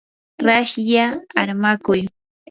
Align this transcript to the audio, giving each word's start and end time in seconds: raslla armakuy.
raslla 0.45 1.05
armakuy. 1.41 2.01